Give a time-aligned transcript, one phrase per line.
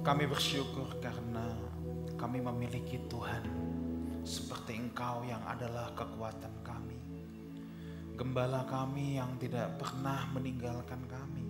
[0.00, 1.44] Kami bersyukur karena
[2.16, 3.44] kami memiliki Tuhan
[4.24, 6.96] seperti Engkau yang adalah kekuatan kami.
[8.16, 11.44] Gembala kami yang tidak pernah meninggalkan kami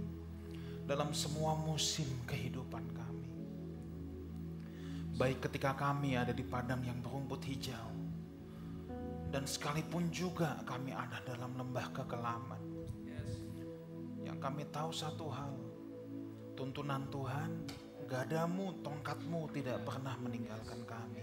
[0.83, 3.31] dalam semua musim kehidupan kami.
[5.15, 7.87] Baik ketika kami ada di padang yang berumput hijau
[9.31, 12.63] dan sekalipun juga kami ada dalam lembah kekelaman.
[14.27, 15.55] Yang kami tahu satu hal,
[16.59, 17.51] tuntunan Tuhan,
[18.11, 21.23] gadamu, tongkatmu tidak pernah meninggalkan kami.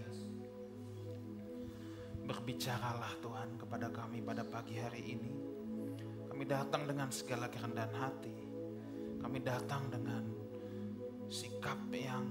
[2.28, 5.32] Berbicaralah Tuhan kepada kami pada pagi hari ini.
[6.28, 8.36] Kami datang dengan segala kerendahan hati.
[9.16, 10.28] Kami datang dengan
[11.28, 12.28] sikap yang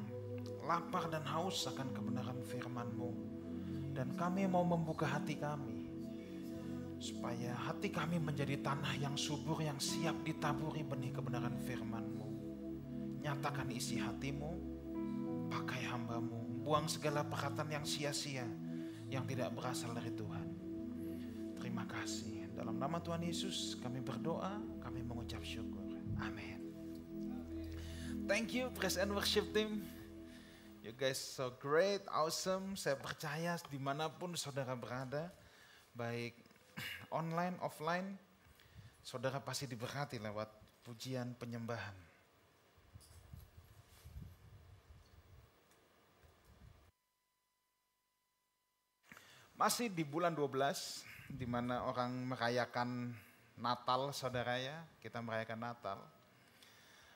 [0.65, 3.09] lapar dan haus akan kebenaran firman-Mu.
[3.97, 5.89] Dan kami mau membuka hati kami.
[7.01, 12.16] Supaya hati kami menjadi tanah yang subur yang siap ditaburi benih kebenaran firman-Mu.
[13.27, 14.55] Nyatakan isi hatimu,
[15.51, 16.63] pakai hambamu.
[16.63, 18.47] Buang segala perkataan yang sia-sia
[19.11, 20.47] yang tidak berasal dari Tuhan.
[21.59, 22.55] Terima kasih.
[22.55, 25.83] Dalam nama Tuhan Yesus kami berdoa, kami mengucap syukur.
[26.23, 26.71] Amin.
[28.31, 29.83] Thank you praise and worship team.
[30.79, 32.79] You guys so great, awesome.
[32.79, 35.35] Saya percaya di mana pun saudara berada,
[35.91, 36.31] baik
[37.19, 38.15] online, offline,
[39.03, 40.47] saudara pasti diberkati lewat
[40.87, 42.06] pujian penyembahan.
[49.57, 51.01] Masih di bulan 12,
[51.33, 53.09] di mana orang merayakan
[53.57, 55.97] Natal, saudara ya, kita merayakan Natal.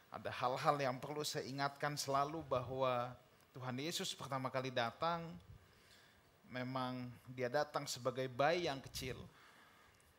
[0.09, 3.13] Ada hal-hal yang perlu saya ingatkan selalu bahwa
[3.53, 5.21] Tuhan Yesus pertama kali datang,
[6.49, 9.21] memang dia datang sebagai bayi yang kecil.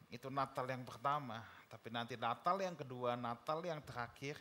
[0.07, 4.39] Itu Natal yang pertama, tapi nanti Natal yang kedua, Natal yang terakhir,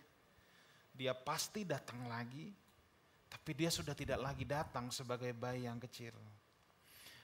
[0.93, 2.45] dia pasti datang lagi,
[3.25, 6.13] tapi dia sudah tidak lagi datang sebagai bayi yang kecil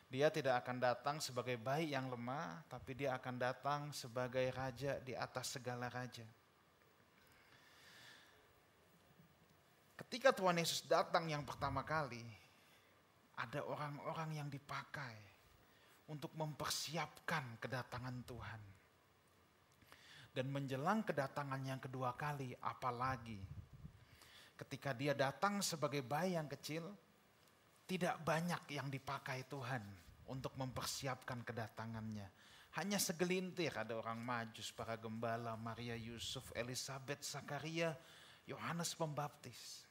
[0.08, 5.11] dia tidak akan datang sebagai bayi yang lemah, tapi dia akan datang sebagai raja di
[5.11, 6.23] atas segala raja.
[9.99, 12.23] Ketika Tuhan Yesus datang yang pertama kali,
[13.36, 15.15] ada orang-orang yang dipakai
[16.08, 18.61] untuk mempersiapkan kedatangan Tuhan.
[20.32, 23.42] Dan menjelang kedatangan yang kedua kali, apalagi
[24.55, 26.87] ketika dia datang sebagai bayi yang kecil,
[27.87, 29.80] tidak banyak yang dipakai Tuhan
[30.27, 32.27] untuk mempersiapkan kedatangannya.
[32.77, 37.95] Hanya segelintir ada orang majus, para gembala, Maria Yusuf, Elizabeth, Zakaria,
[38.45, 39.87] Yohanes Pembaptis.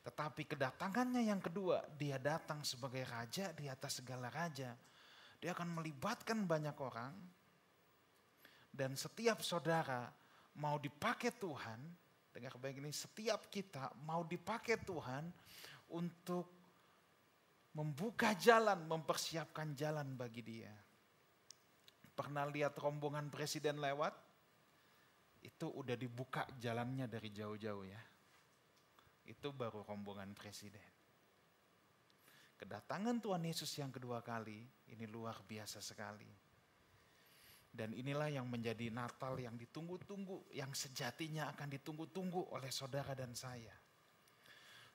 [0.00, 4.72] Tetapi kedatangannya yang kedua, dia datang sebagai raja di atas segala raja.
[5.36, 7.12] Dia akan melibatkan banyak orang.
[8.72, 10.06] Dan setiap saudara
[10.56, 11.82] mau dipakai Tuhan,
[12.32, 15.28] dengar baik ini, setiap kita mau dipakai Tuhan
[15.92, 16.57] untuk
[17.78, 20.74] membuka jalan, mempersiapkan jalan bagi dia.
[22.10, 24.10] Pernah lihat rombongan presiden lewat?
[25.38, 28.02] Itu udah dibuka jalannya dari jauh-jauh ya.
[29.22, 30.82] Itu baru rombongan presiden.
[32.58, 36.26] Kedatangan Tuhan Yesus yang kedua kali, ini luar biasa sekali.
[37.70, 43.70] Dan inilah yang menjadi Natal yang ditunggu-tunggu, yang sejatinya akan ditunggu-tunggu oleh saudara dan saya.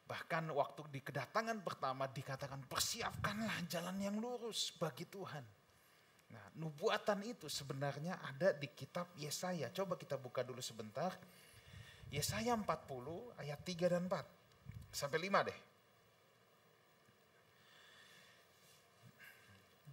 [0.04, 5.46] Bahkan waktu di kedatangan pertama dikatakan persiapkanlah jalan yang lurus bagi Tuhan.
[6.34, 9.72] Nah, nubuatan itu sebenarnya ada di kitab Yesaya.
[9.72, 11.16] Coba kita buka dulu sebentar.
[12.12, 12.68] Yesaya 40
[13.40, 14.92] ayat 3 dan 4.
[14.92, 15.60] Sampai 5 deh.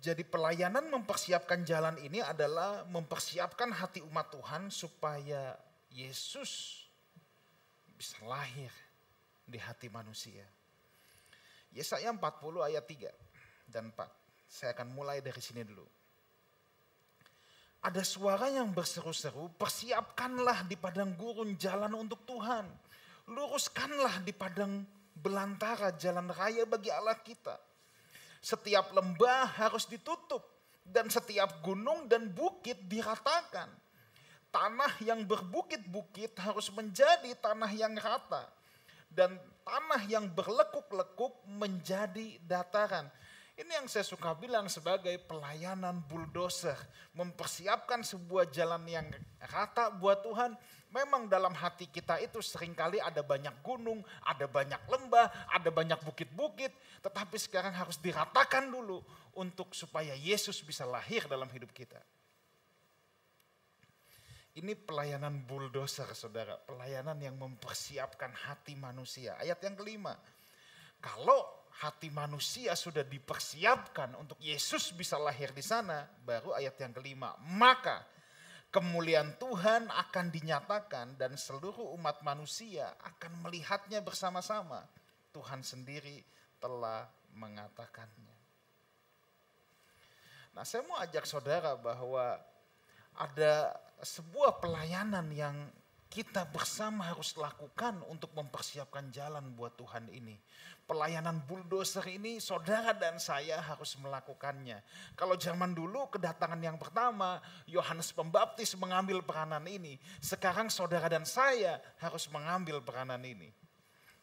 [0.01, 5.61] Jadi pelayanan mempersiapkan jalan ini adalah mempersiapkan hati umat Tuhan supaya
[5.93, 6.83] Yesus
[8.01, 8.73] bisa lahir
[9.51, 10.47] di hati manusia.
[11.75, 12.23] Yesaya 40
[12.63, 13.11] ayat 3
[13.67, 13.99] dan 4.
[14.47, 15.87] Saya akan mulai dari sini dulu.
[17.81, 22.69] Ada suara yang berseru-seru, persiapkanlah di padang gurun jalan untuk Tuhan.
[23.31, 24.85] Luruskanlah di padang
[25.17, 27.57] belantara jalan raya bagi Allah kita.
[28.43, 30.45] Setiap lembah harus ditutup
[30.85, 33.71] dan setiap gunung dan bukit diratakan.
[34.51, 38.60] Tanah yang berbukit-bukit harus menjadi tanah yang rata
[39.11, 39.37] dan
[39.67, 43.11] tanah yang berlekuk-lekuk menjadi dataran.
[43.61, 46.81] Ini yang saya suka bilang sebagai pelayanan bulldozer.
[47.13, 49.05] Mempersiapkan sebuah jalan yang
[49.53, 50.57] rata buat Tuhan.
[50.89, 56.01] Memang dalam hati kita itu sering kali ada banyak gunung, ada banyak lembah, ada banyak
[56.01, 56.73] bukit-bukit.
[57.05, 59.05] Tetapi sekarang harus diratakan dulu
[59.37, 62.01] untuk supaya Yesus bisa lahir dalam hidup kita.
[64.51, 69.39] Ini pelayanan bulldozer saudara, pelayanan yang mempersiapkan hati manusia.
[69.39, 70.19] Ayat yang kelima,
[70.99, 77.31] kalau hati manusia sudah dipersiapkan untuk Yesus bisa lahir di sana, baru ayat yang kelima,
[77.47, 78.03] maka
[78.75, 84.83] kemuliaan Tuhan akan dinyatakan dan seluruh umat manusia akan melihatnya bersama-sama.
[85.31, 86.27] Tuhan sendiri
[86.59, 87.07] telah
[87.39, 88.37] mengatakannya.
[90.59, 92.35] Nah saya mau ajak saudara bahwa
[93.15, 95.57] ada sebuah pelayanan yang
[96.11, 100.35] kita bersama harus lakukan untuk mempersiapkan jalan buat Tuhan ini.
[100.83, 104.83] Pelayanan bulldozer ini saudara dan saya harus melakukannya.
[105.15, 107.39] Kalau zaman dulu kedatangan yang pertama
[107.71, 110.03] Yohanes Pembaptis mengambil peranan ini.
[110.19, 113.55] Sekarang saudara dan saya harus mengambil peranan ini.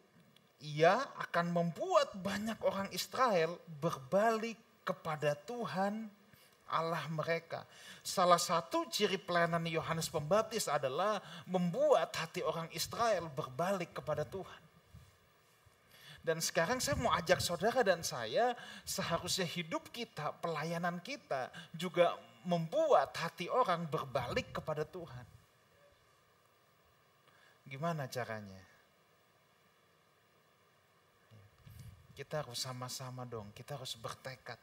[0.57, 6.09] Ia akan membuat banyak orang Israel berbalik kepada Tuhan
[6.67, 7.63] Allah mereka.
[8.03, 14.66] Salah satu ciri pelayanan Yohanes Pembaptis adalah membuat hati orang Israel berbalik kepada Tuhan.
[16.27, 18.51] Dan sekarang saya mau ajak saudara dan saya
[18.83, 25.23] seharusnya hidup kita, pelayanan kita juga membuat hati orang berbalik kepada Tuhan.
[27.63, 28.59] Gimana caranya?
[32.11, 34.59] Kita harus sama-sama dong, kita harus bertekad.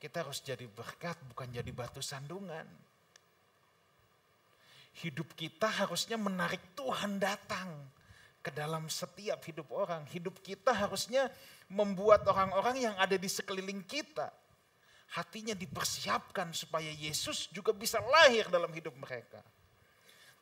[0.00, 2.64] Kita harus jadi berkat, bukan jadi batu sandungan.
[5.04, 7.92] Hidup kita harusnya menarik Tuhan datang
[8.44, 10.04] ke dalam setiap hidup orang.
[10.12, 11.32] Hidup kita harusnya
[11.72, 14.28] membuat orang-orang yang ada di sekeliling kita
[15.16, 19.40] hatinya dipersiapkan supaya Yesus juga bisa lahir dalam hidup mereka.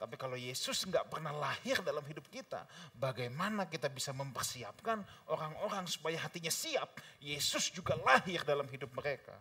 [0.03, 2.67] Tapi kalau Yesus nggak pernah lahir dalam hidup kita,
[2.99, 4.99] bagaimana kita bisa mempersiapkan
[5.31, 6.99] orang-orang supaya hatinya siap?
[7.23, 9.39] Yesus juga lahir dalam hidup mereka.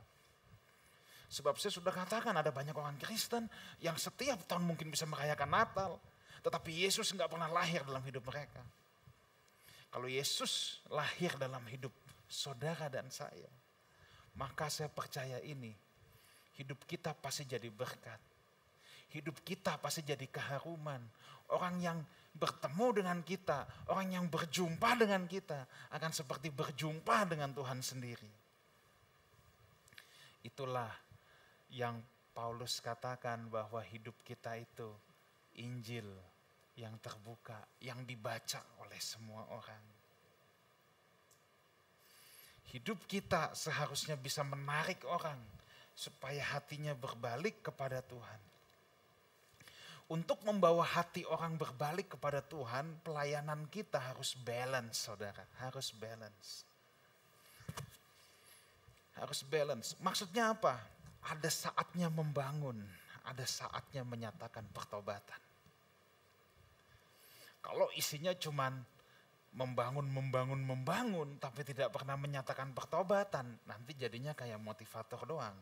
[1.31, 3.50] Sebab saya sudah katakan ada banyak orang Kristen
[3.81, 5.98] yang setiap tahun mungkin bisa merayakan Natal,
[6.42, 8.62] tetapi Yesus nggak pernah lahir dalam hidup mereka.
[9.92, 11.92] Kalau Yesus lahir dalam hidup
[12.26, 13.52] saudara dan saya,
[14.40, 15.76] maka saya percaya ini,
[16.58, 18.20] hidup kita pasti jadi berkat.
[19.12, 21.04] Hidup kita pasti jadi keharuman.
[21.52, 22.00] Orang yang
[22.32, 28.32] bertemu dengan kita, orang yang berjumpa dengan kita akan seperti berjumpa dengan Tuhan sendiri.
[30.48, 30.90] Itulah
[31.76, 32.00] yang
[32.32, 34.88] Paulus katakan bahwa hidup kita itu
[35.60, 36.08] Injil
[36.80, 39.84] yang terbuka, yang dibaca oleh semua orang.
[42.72, 45.40] Hidup kita seharusnya bisa menarik orang
[45.92, 48.40] supaya hatinya berbalik kepada Tuhan.
[50.12, 55.44] Untuk membawa hati orang berbalik kepada Tuhan, pelayanan kita harus balance, saudara.
[55.60, 56.68] Harus balance.
[59.16, 59.96] Harus balance.
[60.04, 60.80] Maksudnya apa?
[61.24, 62.76] Ada saatnya membangun,
[63.24, 65.50] ada saatnya menyatakan pertobatan.
[67.62, 68.74] Kalau isinya cuman
[69.54, 75.56] membangun, membangun, membangun, tapi tidak pernah menyatakan pertobatan, nanti jadinya kayak motivator doang.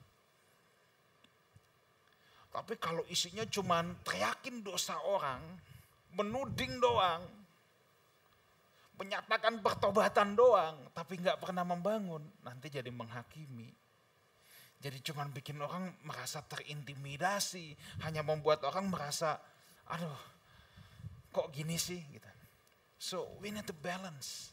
[2.49, 5.41] Tapi kalau isinya cuman teriakin dosa orang,
[6.17, 7.21] menuding doang,
[8.97, 13.69] menyatakan pertobatan doang, tapi nggak pernah membangun, nanti jadi menghakimi.
[14.79, 17.75] Jadi cuman bikin orang merasa terintimidasi,
[18.07, 19.35] hanya membuat orang merasa,
[19.91, 20.38] aduh
[21.29, 22.27] kok gini sih gitu.
[22.99, 24.51] So we need to balance.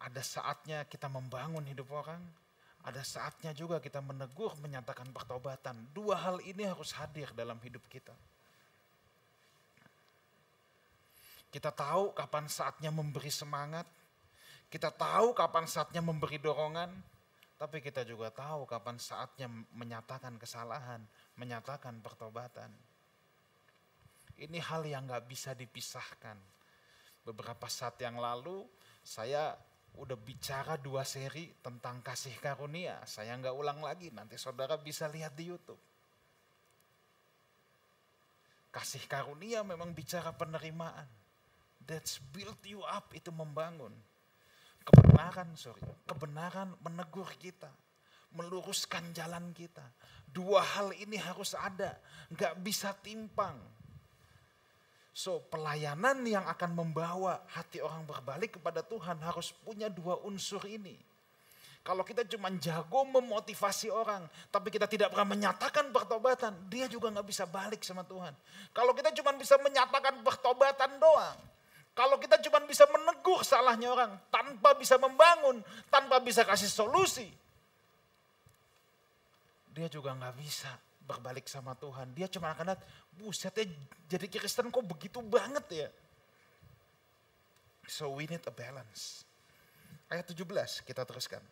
[0.00, 2.22] Ada saatnya kita membangun hidup orang,
[2.80, 5.76] ada saatnya juga kita menegur, menyatakan pertobatan.
[5.92, 8.16] Dua hal ini harus hadir dalam hidup kita.
[11.50, 13.84] Kita tahu kapan saatnya memberi semangat,
[14.70, 16.88] kita tahu kapan saatnya memberi dorongan,
[17.58, 21.02] tapi kita juga tahu kapan saatnya menyatakan kesalahan,
[21.36, 22.70] menyatakan pertobatan.
[24.40, 26.36] Ini hal yang gak bisa dipisahkan.
[27.28, 28.64] Beberapa saat yang lalu
[29.04, 29.52] saya
[30.00, 33.00] udah bicara dua seri tentang kasih karunia.
[33.04, 35.80] Saya nggak ulang lagi, nanti saudara bisa lihat di YouTube.
[38.70, 41.08] Kasih karunia memang bicara penerimaan.
[41.82, 43.90] That's build you up, itu membangun.
[44.86, 47.68] Kebenaran, sorry, kebenaran menegur kita,
[48.32, 49.84] meluruskan jalan kita.
[50.30, 51.98] Dua hal ini harus ada,
[52.30, 53.58] nggak bisa timpang
[55.10, 60.94] So pelayanan yang akan membawa hati orang berbalik kepada Tuhan harus punya dua unsur ini.
[61.80, 67.24] Kalau kita cuma jago memotivasi orang, tapi kita tidak pernah menyatakan pertobatan, dia juga nggak
[67.24, 68.36] bisa balik sama Tuhan.
[68.76, 71.40] Kalau kita cuma bisa menyatakan pertobatan doang,
[71.96, 77.32] kalau kita cuma bisa menegur salahnya orang, tanpa bisa membangun, tanpa bisa kasih solusi,
[79.72, 80.70] dia juga nggak bisa
[81.04, 82.12] berbalik sama Tuhan.
[82.14, 82.82] Dia cuma akan lihat,
[83.16, 83.66] busetnya
[84.06, 85.88] jadi Kristen kok begitu banget ya.
[87.90, 89.26] So we need a balance.
[90.06, 91.42] Ayat 17 kita teruskan.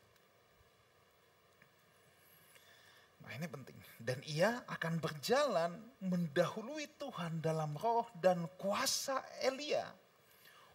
[3.22, 3.74] Nah ini penting.
[3.98, 9.84] Dan ia akan berjalan mendahului Tuhan dalam roh dan kuasa Elia.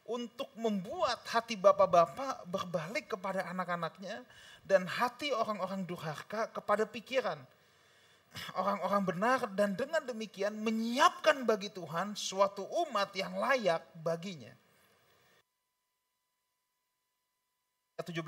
[0.04, 4.28] Untuk membuat hati bapak-bapak berbalik kepada anak-anaknya.
[4.64, 7.40] Dan hati orang-orang durhaka kepada pikiran.
[8.58, 14.52] Orang-orang benar dan dengan demikian menyiapkan bagi Tuhan suatu umat yang layak baginya.
[18.04, 18.20] 17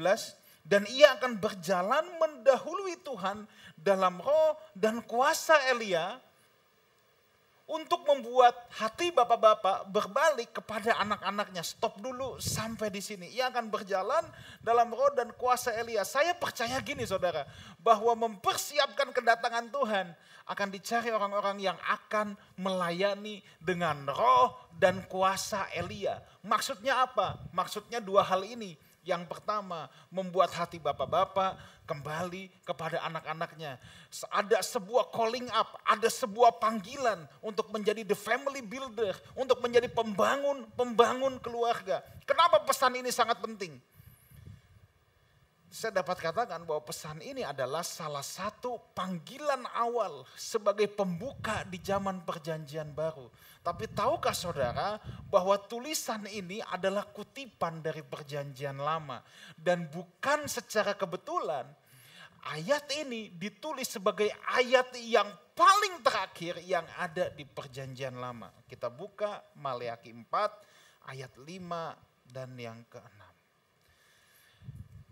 [0.66, 3.46] dan ia akan berjalan mendahului Tuhan
[3.78, 6.18] dalam roh dan kuasa Elia
[7.66, 11.66] untuk membuat hati bapak-bapak berbalik kepada anak-anaknya.
[11.66, 13.34] Stop dulu sampai di sini.
[13.34, 14.22] Ia akan berjalan
[14.62, 16.06] dalam roh dan kuasa Elia.
[16.06, 17.50] Saya percaya gini saudara,
[17.82, 20.14] bahwa mempersiapkan kedatangan Tuhan
[20.46, 26.22] akan dicari orang-orang yang akan melayani dengan roh dan kuasa Elia.
[26.46, 27.42] Maksudnya apa?
[27.50, 28.78] Maksudnya dua hal ini.
[29.06, 33.78] Yang pertama, membuat hati bapak-bapak kembali kepada anak-anaknya.
[34.34, 41.38] Ada sebuah calling up, ada sebuah panggilan untuk menjadi the family builder, untuk menjadi pembangun-pembangun
[41.38, 42.02] keluarga.
[42.26, 43.78] Kenapa pesan ini sangat penting?
[45.76, 52.24] Saya dapat katakan bahwa pesan ini adalah salah satu panggilan awal sebagai pembuka di zaman
[52.24, 53.28] perjanjian baru.
[53.60, 54.96] Tapi tahukah saudara
[55.28, 59.20] bahwa tulisan ini adalah kutipan dari perjanjian lama.
[59.52, 61.68] Dan bukan secara kebetulan
[62.56, 65.28] ayat ini ditulis sebagai ayat yang
[65.60, 68.48] paling terakhir yang ada di perjanjian lama.
[68.64, 73.25] Kita buka Maleaki 4 ayat 5 dan yang ke-6.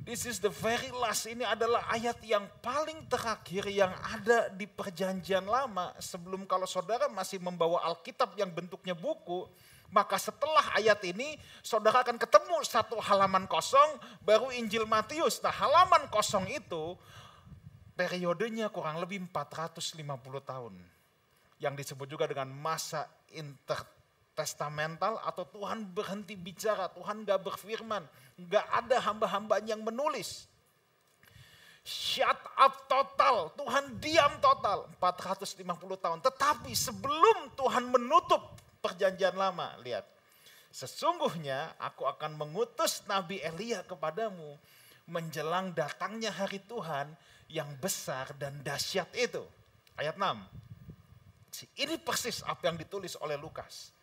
[0.03, 1.23] This is the very last.
[1.31, 5.95] Ini adalah ayat yang paling terakhir yang ada di perjanjian lama.
[5.95, 9.47] Sebelum kalau saudara masih membawa Alkitab yang bentuknya buku,
[9.87, 13.95] maka setelah ayat ini saudara akan ketemu satu halaman kosong
[14.27, 15.39] baru Injil Matius.
[15.39, 16.99] Nah halaman kosong itu
[17.95, 20.03] periodenya kurang lebih 450
[20.43, 20.73] tahun.
[21.63, 23.07] Yang disebut juga dengan masa
[24.33, 28.01] intertestamental atau Tuhan berhenti bicara, Tuhan gak berfirman
[28.49, 30.49] Gak ada hamba-hamba yang menulis.
[31.85, 35.61] Shut up total, Tuhan diam total 450
[36.01, 36.17] tahun.
[36.25, 40.09] Tetapi sebelum Tuhan menutup perjanjian lama, lihat.
[40.73, 44.57] Sesungguhnya aku akan mengutus Nabi Elia kepadamu
[45.05, 47.13] menjelang datangnya hari Tuhan
[47.53, 49.45] yang besar dan dahsyat itu.
[49.93, 51.77] Ayat 6.
[51.77, 53.93] Ini persis apa yang ditulis oleh Lukas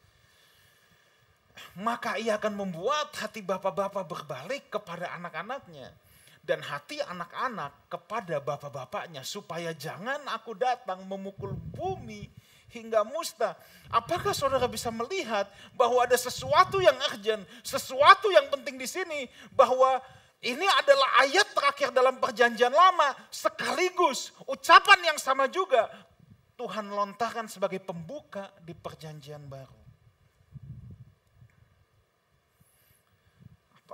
[1.78, 5.92] maka ia akan membuat hati bapak-bapak berbalik kepada anak-anaknya
[6.40, 12.26] dan hati anak-anak kepada bapak-bapaknya supaya jangan aku datang memukul bumi
[12.70, 13.58] hingga musta.
[13.90, 19.98] Apakah saudara bisa melihat bahwa ada sesuatu yang urgent, sesuatu yang penting di sini bahwa
[20.40, 25.92] ini adalah ayat terakhir dalam perjanjian lama sekaligus ucapan yang sama juga
[26.56, 29.79] Tuhan lontarkan sebagai pembuka di perjanjian baru.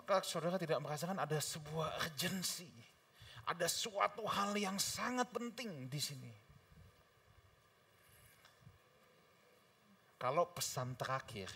[0.06, 2.70] Apakah saudara tidak merasakan ada sebuah urgensi?
[3.50, 6.30] Ada suatu hal yang sangat penting di sini.
[10.14, 11.50] Kalau pesan terakhir,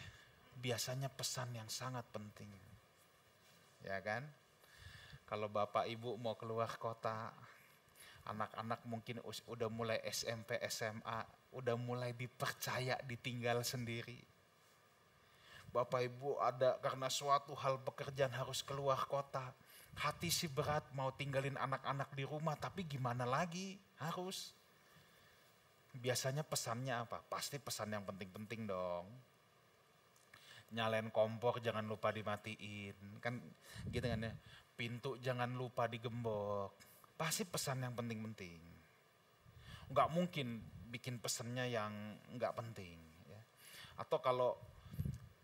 [0.58, 2.50] biasanya pesan yang sangat penting.
[3.86, 4.26] Ya kan?
[5.30, 7.30] Kalau bapak ibu mau keluar kota,
[8.26, 11.22] anak-anak mungkin udah mulai SMP, SMA,
[11.54, 14.39] udah mulai dipercaya ditinggal sendiri
[15.70, 19.54] Bapak Ibu ada karena suatu hal pekerjaan harus keluar kota.
[19.94, 24.50] Hati si berat mau tinggalin anak-anak di rumah tapi gimana lagi harus.
[25.94, 27.22] Biasanya pesannya apa?
[27.26, 29.06] Pasti pesan yang penting-penting dong.
[30.74, 33.22] Nyalain kompor jangan lupa dimatiin.
[33.22, 33.38] Kan
[33.90, 34.34] gitu kan ya.
[34.74, 36.74] Pintu jangan lupa digembok.
[37.14, 38.58] Pasti pesan yang penting-penting.
[39.90, 42.98] Enggak mungkin bikin pesannya yang enggak penting.
[43.30, 43.42] Ya.
[43.98, 44.58] Atau kalau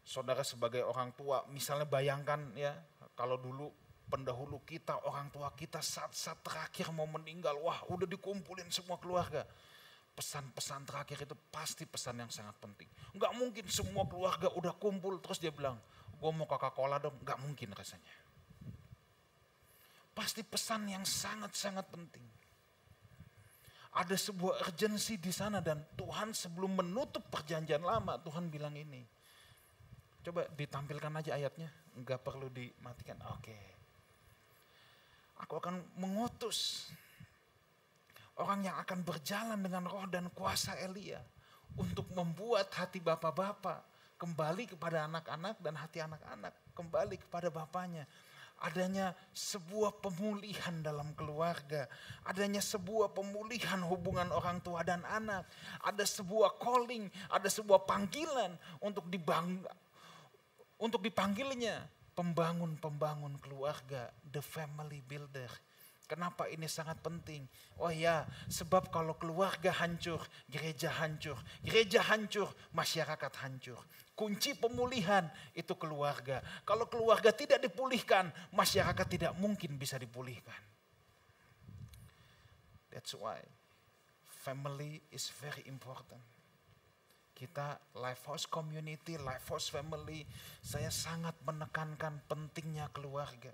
[0.06, 2.70] saudara sebagai orang tua, misalnya bayangkan ya,
[3.18, 3.66] kalau dulu
[4.06, 9.42] pendahulu kita, orang tua kita saat-saat terakhir mau meninggal, wah udah dikumpulin semua keluarga.
[10.16, 12.88] pesan-pesan terakhir itu pasti pesan yang sangat penting.
[13.12, 15.76] Enggak mungkin semua keluarga udah kumpul terus dia bilang,
[16.16, 17.20] gue mau Coca-Cola dong.
[17.20, 18.16] Enggak mungkin rasanya.
[20.16, 22.25] Pasti pesan yang sangat-sangat penting.
[23.92, 29.04] Ada sebuah urgensi di sana dan Tuhan sebelum menutup perjanjian lama, Tuhan bilang ini.
[30.26, 33.14] Coba ditampilkan aja ayatnya, enggak perlu dimatikan.
[33.38, 33.54] Oke.
[35.38, 36.90] Aku akan mengutus
[38.35, 41.23] orang yang akan berjalan dengan roh dan kuasa Elia
[41.78, 43.87] untuk membuat hati bapak-bapak
[44.18, 48.02] kembali kepada anak-anak dan hati anak-anak kembali kepada bapaknya.
[48.56, 51.85] Adanya sebuah pemulihan dalam keluarga,
[52.25, 55.47] adanya sebuah pemulihan hubungan orang tua dan anak,
[55.85, 59.61] ada sebuah calling, ada sebuah panggilan untuk dibang
[60.76, 61.85] untuk dipanggilnya
[62.16, 65.49] pembangun-pembangun keluarga, the family builder
[66.06, 67.42] Kenapa ini sangat penting?
[67.83, 71.35] Oh ya, sebab kalau keluarga hancur, gereja hancur.
[71.66, 73.83] Gereja hancur, masyarakat hancur.
[74.14, 76.38] Kunci pemulihan itu keluarga.
[76.62, 80.62] Kalau keluarga tidak dipulihkan, masyarakat tidak mungkin bisa dipulihkan.
[82.95, 83.42] That's why
[84.47, 86.23] family is very important.
[87.37, 90.25] Kita Lifehouse Community, Lifehouse Family,
[90.64, 93.52] saya sangat menekankan pentingnya keluarga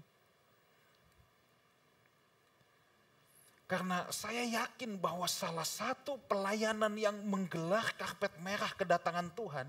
[3.73, 9.65] Karena saya yakin bahwa salah satu pelayanan yang menggelar karpet merah kedatangan Tuhan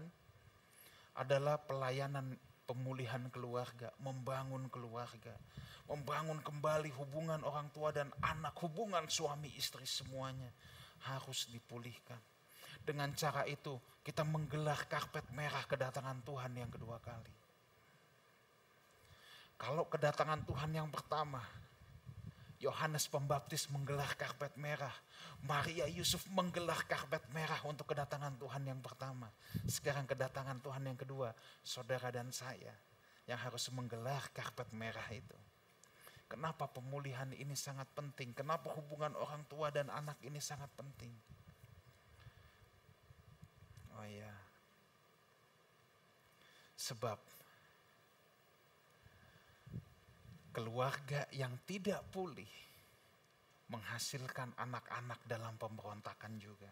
[1.15, 2.35] adalah pelayanan
[2.67, 5.31] pemulihan keluarga, membangun keluarga,
[5.87, 10.51] membangun kembali hubungan orang tua dan anak, hubungan suami istri semuanya
[11.07, 12.19] harus dipulihkan.
[12.83, 17.31] Dengan cara itu kita menggelar karpet merah kedatangan Tuhan yang kedua kali.
[19.55, 21.39] Kalau kedatangan Tuhan yang pertama
[22.63, 24.95] Yohanes Pembaptis menggelar karpet merah.
[25.43, 29.27] Maria Yusuf menggelar karpet merah untuk kedatangan Tuhan yang pertama.
[29.67, 32.71] Sekarang kedatangan Tuhan yang kedua, saudara dan saya
[33.27, 35.35] yang harus menggelar karpet merah itu.
[36.31, 38.31] Kenapa pemulihan ini sangat penting?
[38.31, 41.11] Kenapa hubungan orang tua dan anak ini sangat penting?
[44.07, 44.33] Ya.
[46.75, 47.19] Sebab
[50.53, 52.49] keluarga yang tidak pulih
[53.73, 56.69] menghasilkan anak-anak dalam pemberontakan juga.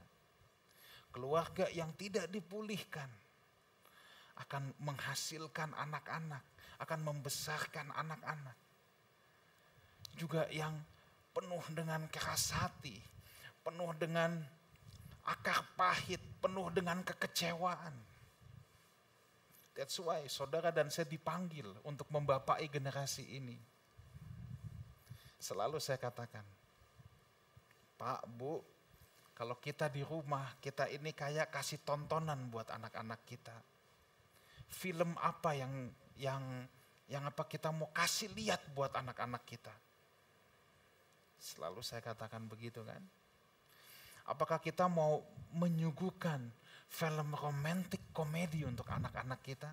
[1.12, 3.10] Keluarga yang tidak dipulihkan
[4.38, 6.46] akan menghasilkan anak-anak,
[6.80, 8.58] akan membesarkan anak-anak.
[10.16, 10.78] Juga yang
[11.34, 12.96] penuh dengan keras hati,
[13.66, 14.40] penuh dengan
[15.26, 17.94] akar pahit, penuh dengan kekecewaan.
[19.78, 23.72] That's why saudara dan saya dipanggil untuk membapai generasi ini
[25.42, 26.46] Selalu saya katakan,
[27.98, 28.62] Pak, Bu,
[29.34, 33.58] kalau kita di rumah, kita ini kayak kasih tontonan buat anak-anak kita.
[34.70, 35.90] Film apa yang
[36.22, 36.46] yang
[37.10, 39.74] yang apa kita mau kasih lihat buat anak-anak kita.
[41.42, 43.02] Selalu saya katakan begitu kan.
[44.32, 45.20] Apakah kita mau
[45.52, 46.40] menyuguhkan
[46.88, 49.68] film romantik komedi untuk anak-anak kita?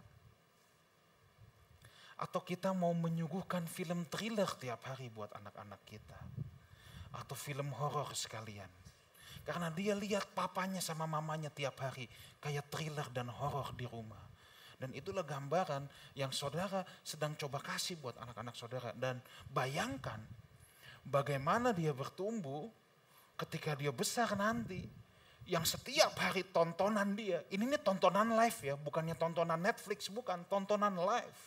[2.19, 6.19] Atau kita mau menyuguhkan film thriller tiap hari buat anak-anak kita.
[7.15, 8.67] Atau film horor sekalian.
[9.47, 12.11] Karena dia lihat papanya sama mamanya tiap hari
[12.43, 14.27] kayak thriller dan horor di rumah.
[14.75, 15.87] Dan itulah gambaran
[16.19, 18.91] yang saudara sedang coba kasih buat anak-anak saudara.
[18.91, 19.23] Dan
[19.55, 20.19] bayangkan
[21.07, 22.67] bagaimana dia bertumbuh
[23.39, 24.83] ketika dia besar nanti.
[25.49, 30.93] Yang setiap hari tontonan dia, ini nih tontonan live ya, bukannya tontonan Netflix, bukan tontonan
[30.93, 31.41] live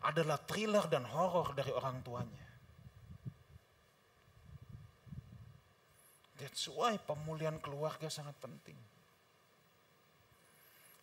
[0.00, 2.44] adalah thriller dan horor dari orang tuanya.
[6.40, 8.76] That's why pemulihan keluarga sangat penting.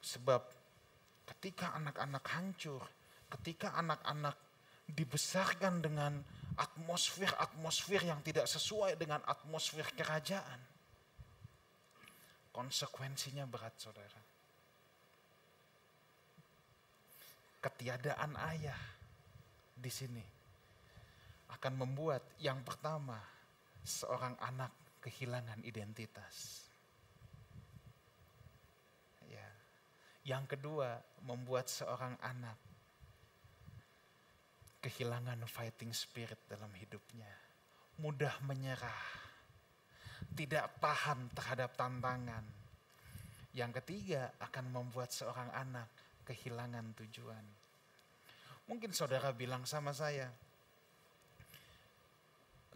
[0.01, 0.41] Sebab
[1.30, 2.82] ketika anak-anak hancur,
[3.30, 4.38] ketika anak-anak
[4.89, 6.17] dibesarkan dengan
[6.60, 10.60] atmosfer-atmosfer yang tidak sesuai dengan atmosfer kerajaan,
[12.52, 14.32] konsekuensinya berat saudara.
[17.62, 18.82] ketiadaan ayah
[19.78, 20.26] di sini
[21.54, 23.22] akan membuat yang pertama
[23.86, 24.74] seorang anak
[25.06, 26.66] kehilangan identitas.
[29.30, 29.46] Ya.
[30.26, 32.58] Yang kedua, membuat seorang anak
[34.82, 37.30] kehilangan fighting spirit dalam hidupnya.
[38.02, 39.22] Mudah menyerah.
[40.34, 42.44] Tidak tahan terhadap tantangan.
[43.54, 45.86] Yang ketiga akan membuat seorang anak
[46.26, 47.46] kehilangan tujuan.
[48.72, 50.32] Mungkin saudara bilang sama saya,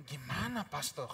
[0.04, 1.08] gimana pastor?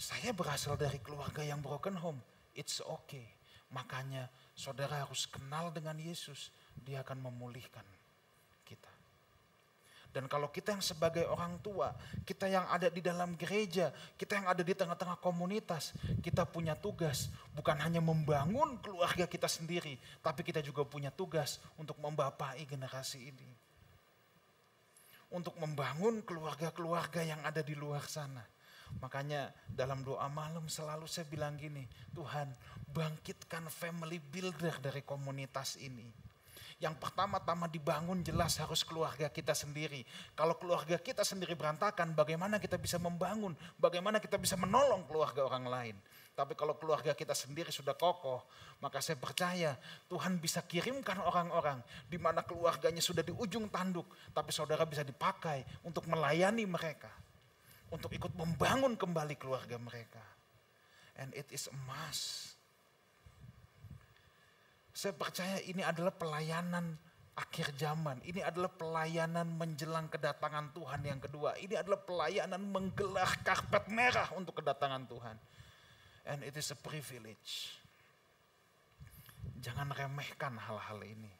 [0.00, 2.20] Saya berasal dari keluarga yang broken home.
[2.56, 3.24] it's okay.
[3.70, 4.26] Makanya
[4.56, 7.84] saudara harus kenal dengan Yesus, dia akan memulihkan.
[10.10, 11.94] Dan kalau kita yang sebagai orang tua,
[12.26, 17.30] kita yang ada di dalam gereja, kita yang ada di tengah-tengah komunitas, kita punya tugas
[17.54, 23.50] bukan hanya membangun keluarga kita sendiri, tapi kita juga punya tugas untuk membapai generasi ini.
[25.30, 28.42] Untuk membangun keluarga-keluarga yang ada di luar sana.
[28.98, 32.50] Makanya dalam doa malam selalu saya bilang gini, Tuhan
[32.90, 36.29] bangkitkan family builder dari komunitas ini
[36.80, 40.00] yang pertama-tama dibangun jelas harus keluarga kita sendiri.
[40.32, 43.52] Kalau keluarga kita sendiri berantakan, bagaimana kita bisa membangun?
[43.76, 45.96] Bagaimana kita bisa menolong keluarga orang lain?
[46.32, 48.48] Tapi kalau keluarga kita sendiri sudah kokoh,
[48.80, 49.76] maka saya percaya
[50.08, 55.84] Tuhan bisa kirimkan orang-orang di mana keluarganya sudah di ujung tanduk, tapi saudara bisa dipakai
[55.84, 57.12] untuk melayani mereka,
[57.92, 60.24] untuk ikut membangun kembali keluarga mereka.
[61.20, 62.59] And it is a must.
[64.90, 66.98] Saya percaya ini adalah pelayanan
[67.38, 68.20] akhir zaman.
[68.26, 71.56] Ini adalah pelayanan menjelang kedatangan Tuhan yang kedua.
[71.56, 75.36] Ini adalah pelayanan menggelar karpet merah untuk kedatangan Tuhan.
[76.28, 77.80] And it is a privilege.
[79.60, 81.32] Jangan remehkan hal-hal ini.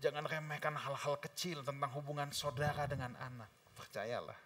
[0.00, 3.48] Jangan remehkan hal-hal kecil tentang hubungan saudara dengan anak.
[3.76, 4.36] Percayalah.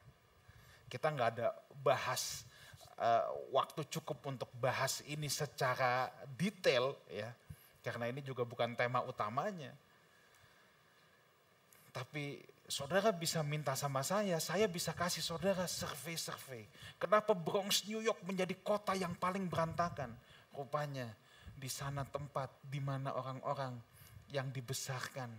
[0.87, 2.46] Kita nggak ada bahas
[2.98, 7.30] uh, waktu cukup untuk bahas ini secara detail ya
[7.84, 9.76] karena ini juga bukan tema utamanya.
[11.92, 16.64] Tapi saudara bisa minta sama saya, saya bisa kasih saudara survei-survei.
[16.96, 20.16] Kenapa Bronx New York menjadi kota yang paling berantakan?
[20.56, 21.12] Rupanya
[21.54, 23.76] di sana tempat di mana orang-orang
[24.32, 25.30] yang dibesarkan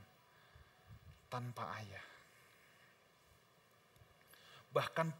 [1.28, 2.06] tanpa ayah.
[4.72, 5.18] Bahkan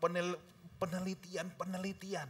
[0.80, 2.30] penelitian-penelitian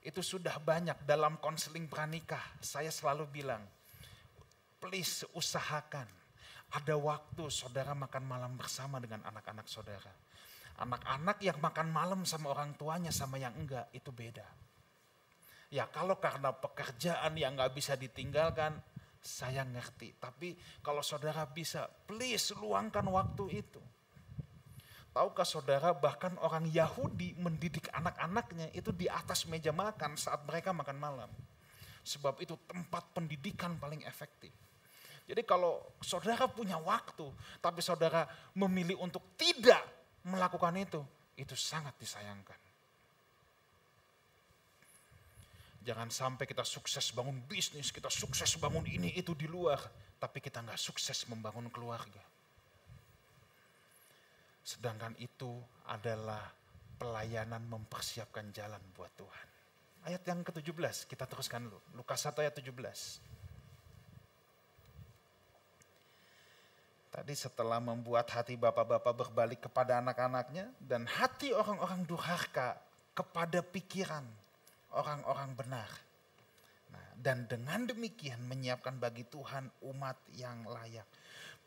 [0.00, 2.40] itu sudah banyak dalam konseling pranikah.
[2.64, 3.60] Saya selalu bilang,
[4.80, 6.08] please usahakan
[6.70, 10.10] ada waktu saudara makan malam bersama dengan anak-anak saudara.
[10.80, 14.46] Anak-anak yang makan malam sama orang tuanya sama yang enggak itu beda.
[15.70, 18.80] Ya kalau karena pekerjaan yang nggak bisa ditinggalkan,
[19.20, 20.16] saya ngerti.
[20.16, 23.82] Tapi kalau saudara bisa, please luangkan waktu itu.
[25.10, 30.96] Tahukah saudara bahkan orang Yahudi mendidik anak-anaknya itu di atas meja makan saat mereka makan
[30.96, 31.30] malam.
[32.06, 34.54] Sebab itu tempat pendidikan paling efektif.
[35.30, 37.22] Jadi kalau saudara punya waktu,
[37.62, 38.26] tapi saudara
[38.58, 39.78] memilih untuk tidak
[40.26, 40.98] melakukan itu,
[41.38, 42.58] itu sangat disayangkan.
[45.86, 49.78] Jangan sampai kita sukses bangun bisnis, kita sukses bangun ini itu di luar,
[50.18, 52.20] tapi kita nggak sukses membangun keluarga.
[54.66, 56.42] Sedangkan itu adalah
[56.98, 59.46] pelayanan mempersiapkan jalan buat Tuhan.
[60.10, 61.78] Ayat yang ke-17, kita teruskan dulu.
[61.94, 63.39] Lukas 1 ayat 17.
[67.20, 72.80] Tadi setelah membuat hati bapak-bapak berbalik kepada anak-anaknya dan hati orang-orang durhaka
[73.12, 74.24] kepada pikiran
[74.96, 75.90] orang-orang benar.
[76.88, 81.04] Nah, dan dengan demikian menyiapkan bagi Tuhan umat yang layak.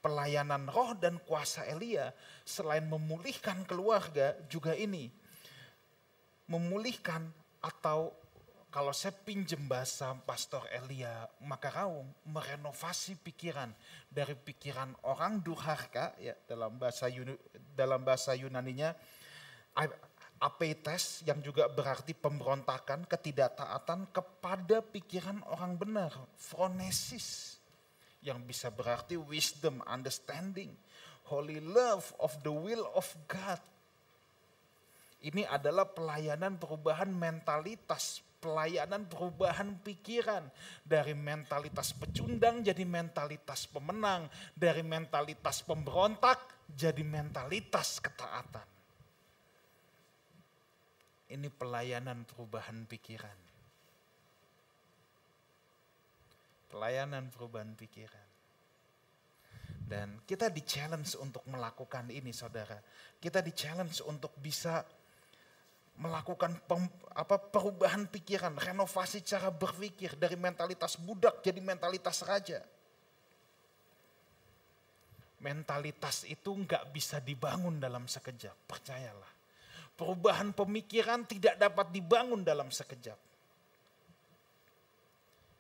[0.01, 2.09] Pelayanan roh dan kuasa Elia
[2.41, 5.05] selain memulihkan keluarga juga ini.
[6.49, 7.29] Memulihkan
[7.61, 8.09] atau
[8.73, 13.69] kalau saya pinjem bahasa Pastor Elia Makaraung, merenovasi pikiran
[14.09, 17.37] dari pikiran orang durhaka ya dalam bahasa Yun,
[17.77, 18.97] dalam bahasa Yunaninya
[20.41, 27.61] apetes yang juga berarti pemberontakan, ketidaktaatan kepada pikiran orang benar, phronesis
[28.25, 30.73] yang bisa berarti wisdom, understanding,
[31.29, 33.61] holy love of the will of God.
[35.21, 40.43] Ini adalah pelayanan perubahan mentalitas pelayanan perubahan pikiran
[40.83, 48.67] dari mentalitas pecundang jadi mentalitas pemenang, dari mentalitas pemberontak jadi mentalitas ketaatan.
[51.31, 53.39] Ini pelayanan perubahan pikiran.
[56.67, 58.27] Pelayanan perubahan pikiran.
[59.83, 62.77] Dan kita di challenge untuk melakukan ini saudara.
[63.17, 64.83] Kita di challenge untuk bisa
[66.01, 72.61] melakukan pem, apa perubahan pikiran, renovasi cara berpikir dari mentalitas budak jadi mentalitas raja.
[75.43, 79.31] Mentalitas itu nggak bisa dibangun dalam sekejap, percayalah.
[79.93, 83.19] Perubahan pemikiran tidak dapat dibangun dalam sekejap.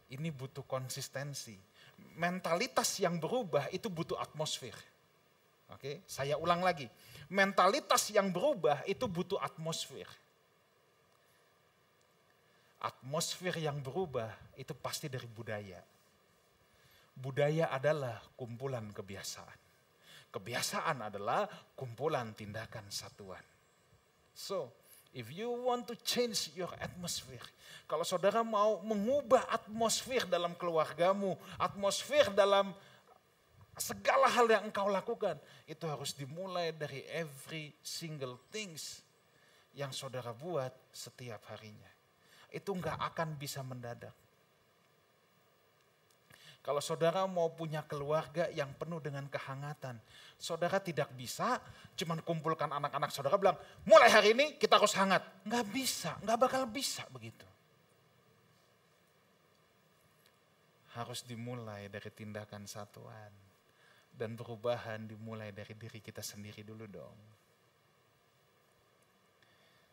[0.09, 1.53] Ini butuh konsistensi.
[2.17, 4.73] Mentalitas yang berubah itu butuh atmosfer.
[5.69, 6.89] Oke, saya ulang lagi.
[7.29, 10.05] Mentalitas yang berubah itu butuh atmosfer
[12.83, 14.27] atmosfer yang berubah
[14.59, 15.79] itu pasti dari budaya.
[17.15, 19.59] Budaya adalah kumpulan kebiasaan.
[20.33, 23.41] Kebiasaan adalah kumpulan tindakan satuan.
[24.33, 24.73] So,
[25.13, 27.45] if you want to change your atmosphere,
[27.85, 32.73] kalau saudara mau mengubah atmosfer dalam keluargamu, atmosfer dalam
[33.77, 35.37] segala hal yang engkau lakukan,
[35.69, 39.05] itu harus dimulai dari every single things
[39.77, 41.93] yang saudara buat setiap harinya.
[42.53, 44.13] Itu nggak akan bisa mendadak.
[46.63, 49.99] Kalau saudara mau punya keluarga yang penuh dengan kehangatan,
[50.39, 51.59] saudara tidak bisa
[51.99, 55.19] cuman kumpulkan anak-anak saudara bilang, mulai hari ini kita harus hangat.
[55.43, 57.43] Nggak bisa, nggak bakal bisa begitu.
[60.95, 63.33] Harus dimulai dari tindakan satuan.
[64.13, 67.17] Dan perubahan dimulai dari diri kita sendiri dulu dong.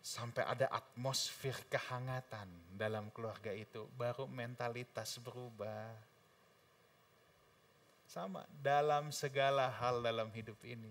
[0.01, 5.93] Sampai ada atmosfer kehangatan dalam keluarga itu, baru mentalitas berubah
[8.11, 10.91] sama dalam segala hal dalam hidup ini.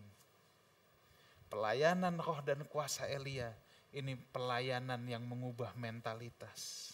[1.49, 3.51] Pelayanan roh dan kuasa Elia
[3.89, 6.93] ini pelayanan yang mengubah mentalitas.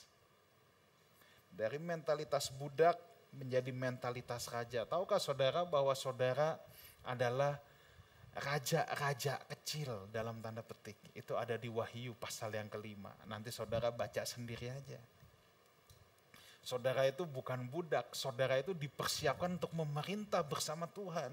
[1.51, 2.95] Dari mentalitas budak
[3.35, 4.87] menjadi mentalitas raja.
[4.87, 6.55] Tahukah saudara bahwa saudara
[7.03, 7.59] adalah
[8.35, 10.99] raja-raja kecil dalam tanda petik.
[11.15, 13.15] Itu ada di Wahyu pasal yang kelima.
[13.31, 14.99] Nanti saudara baca sendiri aja.
[16.65, 21.31] Saudara itu bukan budak, saudara itu dipersiapkan untuk memerintah bersama Tuhan.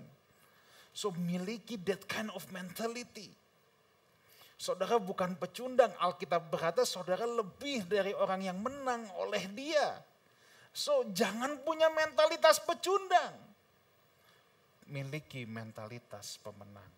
[0.92, 3.32] So miliki that kind of mentality.
[4.60, 9.98] Saudara bukan pecundang, Alkitab berkata saudara lebih dari orang yang menang oleh dia.
[10.70, 13.51] So jangan punya mentalitas pecundang.
[14.90, 16.90] Miliki mentalitas pemenang.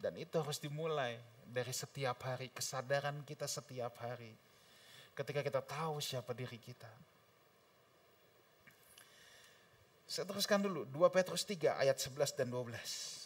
[0.00, 1.16] Dan itu harus dimulai
[1.48, 4.32] dari setiap hari, kesadaran kita setiap hari
[5.14, 6.90] ketika kita tahu siapa diri kita.
[10.04, 13.24] Saya teruskan dulu, 2 Petrus 3 ayat 11 dan 12.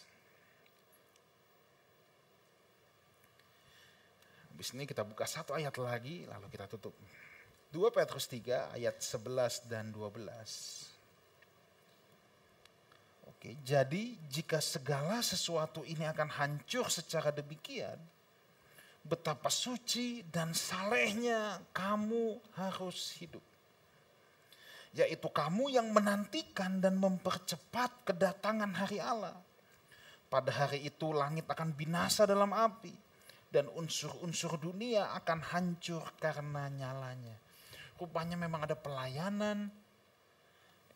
[4.55, 6.95] Habis ini kita buka satu ayat lagi, lalu kita tutup.
[7.71, 10.98] 2 Petrus 3 ayat 11 dan 12.
[13.39, 17.95] Oke, jadi jika segala sesuatu ini akan hancur secara demikian,
[18.99, 23.39] betapa suci dan salehnya kamu harus hidup.
[24.91, 29.39] Yaitu kamu yang menantikan dan mempercepat kedatangan hari Allah.
[30.27, 32.91] Pada hari itu langit akan binasa dalam api
[33.47, 37.39] dan unsur-unsur dunia akan hancur karena nyalanya.
[37.95, 39.71] Rupanya memang ada pelayanan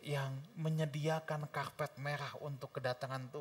[0.04, 3.32] yang menyediakan karpet merah untuk kedatangan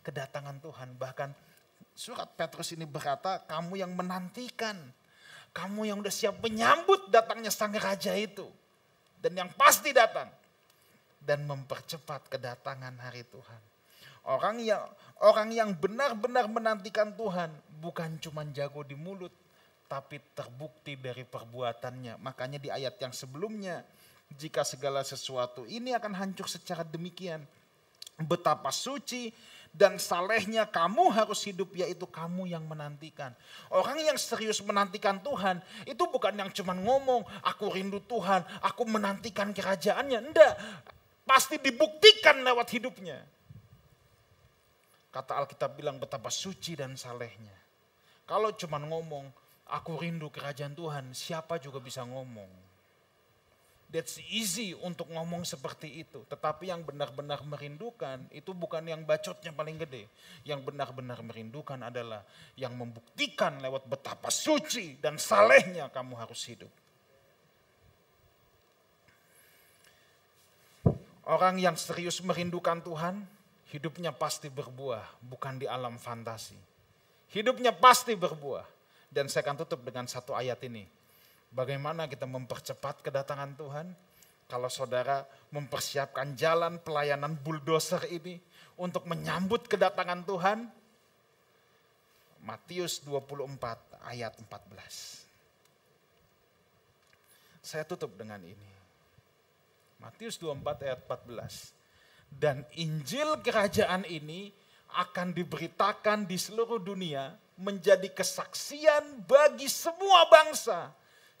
[0.00, 0.88] kedatangan Tuhan.
[0.96, 1.30] Bahkan
[1.94, 4.74] Surat Petrus ini berkata, kamu yang menantikan,
[5.54, 8.50] kamu yang udah siap menyambut datangnya sang raja itu.
[9.22, 10.26] Dan yang pasti datang.
[11.22, 13.62] Dan mempercepat kedatangan hari Tuhan.
[14.24, 14.82] Orang yang
[15.20, 19.32] orang yang benar-benar menantikan Tuhan bukan cuma jago di mulut,
[19.86, 22.18] tapi terbukti dari perbuatannya.
[22.20, 23.84] Makanya di ayat yang sebelumnya,
[24.38, 27.42] jika segala sesuatu ini akan hancur secara demikian,
[28.18, 29.30] betapa suci
[29.74, 33.34] dan salehnya kamu harus hidup yaitu kamu yang menantikan.
[33.74, 39.50] Orang yang serius menantikan Tuhan itu bukan yang cuma ngomong aku rindu Tuhan, aku menantikan
[39.50, 40.30] kerajaannya.
[40.30, 40.54] Enggak,
[41.26, 43.18] pasti dibuktikan lewat hidupnya.
[45.10, 47.54] Kata Alkitab bilang betapa suci dan salehnya.
[48.26, 49.26] Kalau cuma ngomong
[49.70, 52.63] aku rindu kerajaan Tuhan, siapa juga bisa ngomong.
[53.94, 56.26] That's easy untuk ngomong seperti itu.
[56.26, 60.10] Tetapi yang benar-benar merindukan itu bukan yang bacotnya paling gede.
[60.42, 62.26] Yang benar-benar merindukan adalah
[62.58, 66.72] yang membuktikan lewat betapa suci dan salehnya kamu harus hidup.
[71.30, 73.22] Orang yang serius merindukan Tuhan,
[73.70, 76.58] hidupnya pasti berbuah, bukan di alam fantasi.
[77.30, 78.66] Hidupnya pasti berbuah.
[79.06, 80.82] Dan saya akan tutup dengan satu ayat ini.
[81.54, 83.86] Bagaimana kita mempercepat kedatangan Tuhan?
[84.50, 85.22] Kalau saudara
[85.54, 88.42] mempersiapkan jalan pelayanan bulldozer ini
[88.74, 90.66] untuk menyambut kedatangan Tuhan,
[92.42, 93.54] Matius 24
[94.02, 95.22] ayat 14.
[97.62, 98.70] Saya tutup dengan ini.
[100.02, 102.34] Matius 24 ayat 14.
[102.34, 104.50] Dan Injil kerajaan ini
[104.92, 110.90] akan diberitakan di seluruh dunia menjadi kesaksian bagi semua bangsa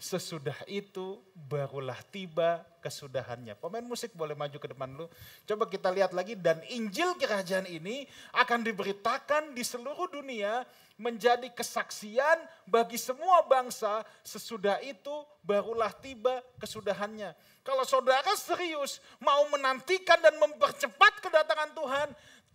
[0.04, 3.56] sesudah itu barulah tiba kesudahannya.
[3.56, 5.08] Pemain musik boleh maju ke depan dulu.
[5.48, 8.04] Coba kita lihat lagi dan Injil kerajaan ini
[8.36, 10.68] akan diberitakan di seluruh dunia
[11.00, 12.36] menjadi kesaksian
[12.68, 14.04] bagi semua bangsa.
[14.20, 17.32] Sesudah itu barulah tiba kesudahannya.
[17.64, 22.08] Kalau saudara serius mau menantikan dan mempercepat kedatangan Tuhan,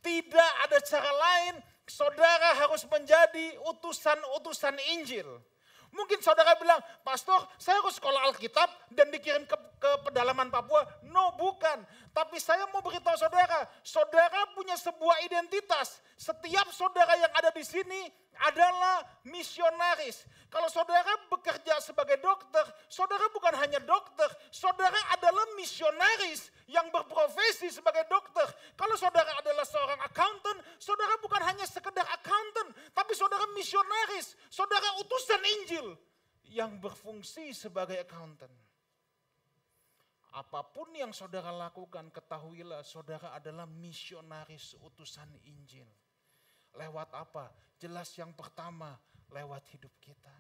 [0.06, 1.54] tidak ada cara lain.
[1.90, 5.42] Saudara harus menjadi utusan-utusan Injil.
[5.90, 10.84] Mungkin saudara bilang, pastor saya harus sekolah Alkitab dan dikirim ke, ke pedalaman Papua.
[11.08, 16.04] No bukan, tapi saya mau beritahu saudara, saudara punya sebuah identitas.
[16.20, 18.12] Setiap saudara yang ada di sini
[18.44, 20.28] adalah misionaris.
[20.52, 28.04] Kalau saudara bekerja sebagai dokter, saudara bukan hanya dokter, saudara adalah misionaris yang berprofesi sebagai
[28.12, 28.48] dokter.
[28.76, 35.42] Kalau saudara adalah seorang accountant, saudara bukan hanya sekedar accountant, tapi saudara misionaris, saudara utusan
[35.60, 35.88] Injil
[36.50, 38.69] yang berfungsi sebagai accountant.
[40.30, 45.90] Apa pun yang saudara lakukan, ketahuilah saudara adalah misionaris utusan Injil.
[46.78, 47.50] Lewat apa?
[47.82, 48.94] Jelas yang pertama,
[49.34, 50.38] lewat hidup kita.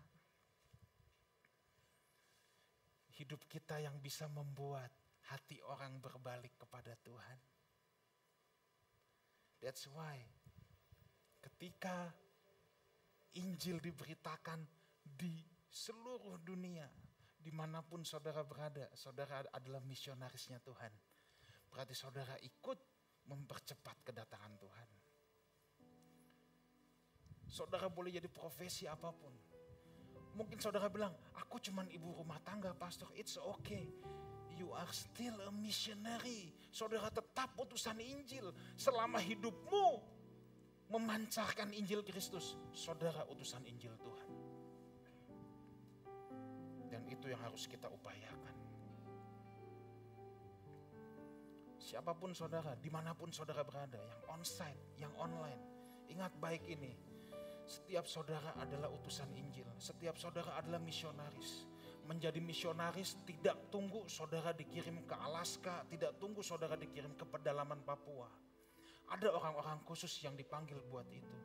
[3.17, 4.93] Hidup kita yang bisa membuat
[5.33, 7.39] hati orang berbalik kepada Tuhan.
[9.59, 10.21] That's why
[11.43, 12.13] ketika
[13.35, 14.63] Injil diberitakan
[15.03, 16.87] di seluruh dunia,
[17.39, 20.91] di mana pun saudara berada, saudara adalah misionarisnya Tuhan.
[21.71, 22.79] Berarti saudara ikut
[23.31, 24.89] mempercepat kedatangan Tuhan.
[27.49, 29.33] Saudara boleh jadi profesi apa pun.
[30.35, 33.89] Mungkin saudara bilang, aku cuman ibu rumah tangga pastor, it's okay.
[34.59, 36.51] You are still a missionary.
[36.69, 38.51] Saudara tetap utusan Injil.
[38.75, 40.03] Selama hidupmu
[40.91, 44.18] memancarkan Injil Kristus, saudara utusan Injil Tuhan.
[47.09, 48.55] Itu yang harus kita upayakan.
[51.81, 55.57] Siapa pun saudara, di mana pun saudara berada, yang onsite, yang online,
[56.05, 56.93] ingat baik ini,
[57.65, 61.69] setiap saudara adalah utusan Injil, setiap saudara adalah misionaris.
[62.09, 68.25] Menjadi misionaris tidak tunggu saudara dikirim ke Alaska, tidak tunggu saudara dikirim ke pedalaman Papua.
[69.13, 71.37] Ada orang-orang khusus yang dipanggil buat itu.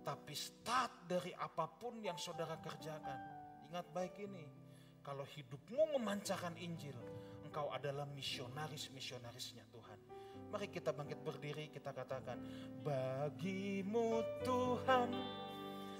[0.00, 3.35] Tapi start dari apa pun yang saudara kerjakan,
[3.66, 4.46] ingat baik ini,
[5.02, 6.94] kalau hidupmu memancarkan Injil,
[7.42, 9.98] engkau adalah misionaris-misionarisnya Tuhan.
[10.54, 12.38] Mari kita bangkit berdiri, kita katakan,
[12.86, 15.10] bagimu Tuhan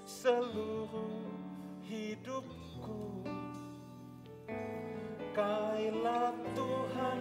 [0.07, 1.27] seluruh
[1.83, 3.27] hidupku.
[5.35, 7.19] Kailah Tuhan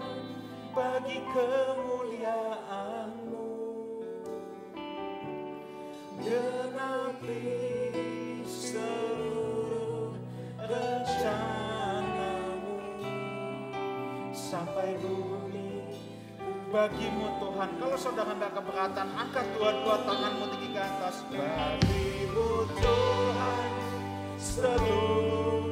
[0.70, 3.50] bagi kemuliaanmu.
[6.22, 7.65] Genapi
[14.56, 15.84] sampai bumi
[16.72, 17.76] bagimu Tuhan.
[17.76, 21.16] Kalau saudara nggak keberatan, angkat dua-dua tanganmu tinggi ke atas.
[21.28, 23.70] Bagimu Tuhan
[24.40, 25.65] seluruh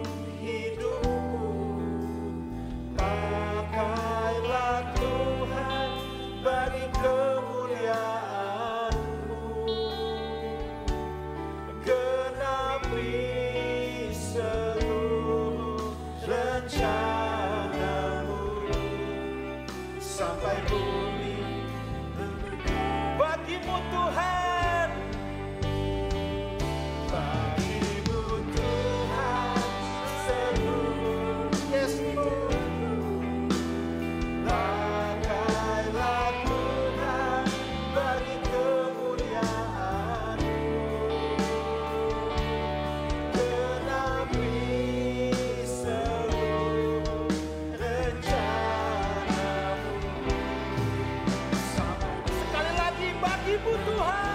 [53.98, 54.34] bagimu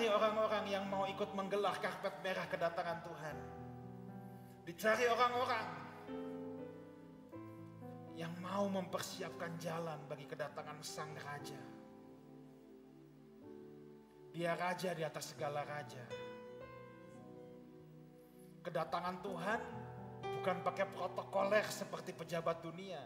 [0.00, 3.36] Dicari orang-orang yang mau ikut menggelar karpet merah kedatangan Tuhan.
[4.64, 5.66] Dicari orang-orang
[8.16, 11.60] yang mau mempersiapkan jalan bagi kedatangan Sang Raja.
[14.32, 16.08] Dia raja di atas segala raja.
[18.64, 19.60] Kedatangan Tuhan
[20.24, 23.04] bukan pakai protokoler seperti pejabat dunia.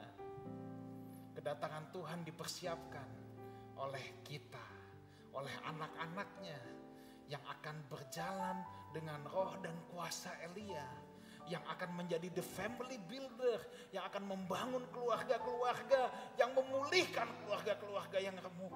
[1.35, 3.09] Kedatangan Tuhan dipersiapkan
[3.83, 4.74] oleh kita,
[5.35, 6.59] oleh anak-anaknya
[7.27, 8.63] yang akan berjalan
[8.95, 10.87] dengan roh dan kuasa Elia
[11.45, 13.61] yang akan menjadi the family builder,
[13.93, 16.09] yang akan membangun keluarga-keluarga,
[16.41, 18.73] yang memulihkan keluarga-keluarga yang remuk.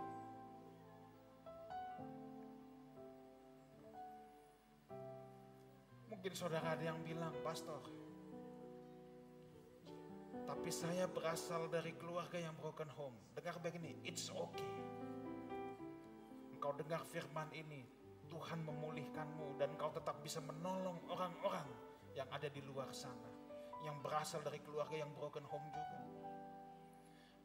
[6.12, 7.80] Mungkin saudara ada yang bilang, Pastor,
[10.44, 13.16] tapi saya berasal dari keluarga yang broken home.
[13.32, 14.97] Dengar begini, it's okay.
[16.58, 17.86] Engkau dengar firman ini,
[18.26, 21.70] Tuhan memulihkanmu dan kau tetap bisa menolong orang-orang
[22.18, 23.30] yang ada di luar sana.
[23.86, 25.98] Yang berasal dari keluarga yang broken home juga.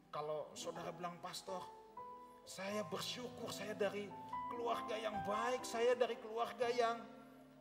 [0.09, 1.61] Kalau saudara bilang, Pastor,
[2.41, 4.09] saya bersyukur saya dari
[4.49, 6.97] keluarga yang baik, saya dari keluarga yang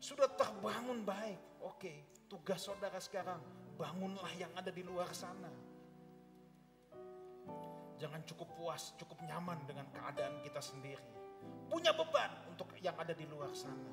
[0.00, 1.61] sudah terbangun baik.
[1.68, 3.44] Oke, tugas saudara sekarang,
[3.76, 5.53] bangunlah yang ada di luar sana.
[8.00, 11.22] Jangan cukup puas, cukup nyaman dengan keadaan kita sendiri.
[11.72, 13.93] Punya beban untuk yang ada di luar sana.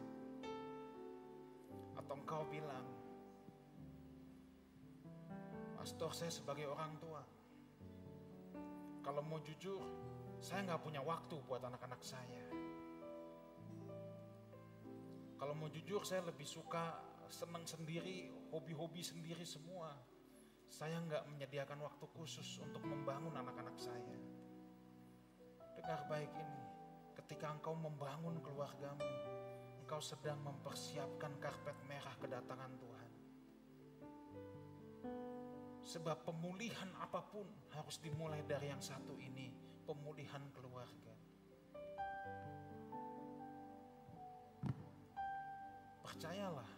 [1.95, 2.85] Atau engkau bilang,
[5.79, 7.23] Pastor saya sebagai orang tua,
[8.99, 9.79] kalau mau jujur,
[10.43, 12.43] saya nggak punya waktu buat anak-anak saya.
[15.39, 16.99] Kalau mau jujur saya lebih suka
[17.31, 19.95] senang sendiri, hobi-hobi sendiri semua.
[20.69, 24.17] Saya nggak menyediakan waktu khusus untuk membangun anak-anak saya.
[25.73, 26.61] Dengar baik ini,
[27.19, 29.03] ketika engkau membangun keluargamu,
[29.83, 33.11] engkau sedang mempersiapkan karpet merah kedatangan Tuhan.
[35.83, 37.43] Sebab pemulihan apa pun
[37.75, 39.51] harus dimulai dari yang satu ini,
[39.83, 41.11] pemulihan keluarga.
[45.99, 46.71] Percayalah,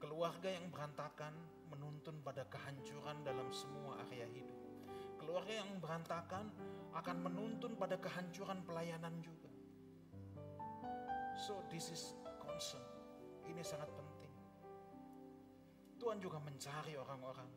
[0.00, 1.36] keluarga yang berantakan
[1.68, 4.59] menuntun pada kehancuran dalam semua area hidup.
[5.20, 6.48] Keluarga yang berantakan
[6.96, 9.52] akan menuntun pada kehancuran pelayanan juga.
[11.36, 12.82] So this is concern.
[13.44, 14.32] Ini sangat penting.
[16.00, 17.50] Tuhan juga mencari orang-orang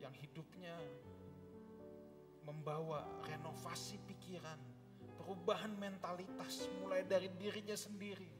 [0.00, 0.72] yang hidupnya
[2.48, 4.56] membawa renovasi pikiran,
[5.20, 8.32] perubahan mentalitas mulai dari dirinya sendiri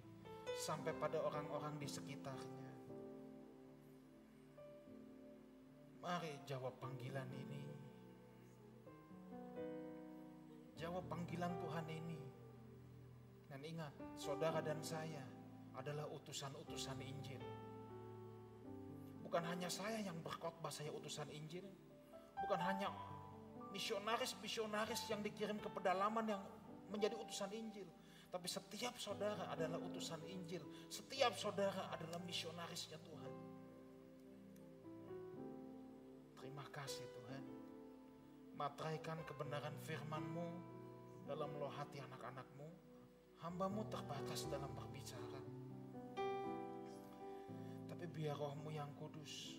[0.56, 2.69] sampai pada orang-orang di sekitarnya.
[6.10, 7.62] Mari jawab panggilan ini.
[10.74, 12.18] Jawab panggilan Tuhan ini.
[13.46, 15.22] Dan ingat, saudara dan saya
[15.78, 17.38] adalah utusan-utusan Injil.
[19.22, 21.62] Bukan hanya saya yang berkhotbah saya utusan Injil.
[22.42, 22.90] Bukan hanya
[23.70, 26.42] misionaris-misionaris yang dikirim ke pedalaman yang
[26.90, 27.86] menjadi utusan Injil.
[28.34, 30.90] Tapi setiap saudara adalah utusan Injil.
[30.90, 33.39] Setiap saudara adalah misionarisnya Tuhan.
[36.70, 37.44] Kasih Tuhan.
[38.54, 40.48] Matraikan kebenaran firman-Mu
[41.26, 42.68] dalam loh hati anak-anak-Mu.
[43.42, 45.42] Hambamu terbatas dalam berbicara.
[47.90, 49.58] Tapi biar rohmu yang kudus.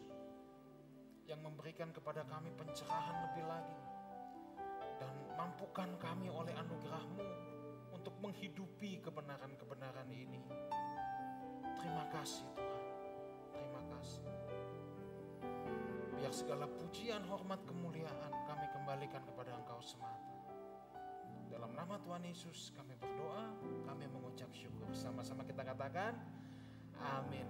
[1.28, 3.82] Yang memberikan kepada kami pencerahan lebih lagi.
[5.02, 7.26] Dan mampukan kami oleh anugerahmu
[7.92, 10.46] untuk menghidupi kebenaran-kebenaran ini.
[11.82, 12.84] Terima kasih Tuhan.
[13.58, 14.26] Terima kasih.
[16.22, 20.22] Biar segala pujian, hormat, kemuliaan kami kembalikan kepada Engkau semata.
[21.50, 23.50] Dalam nama Tuhan Yesus kami berdoa,
[23.90, 24.86] kami mengucap syukur.
[24.94, 26.14] Sama-sama kita katakan,
[27.02, 27.50] amin.